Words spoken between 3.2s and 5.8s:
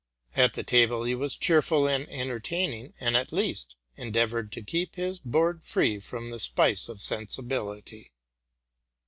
least endeavored to keep his board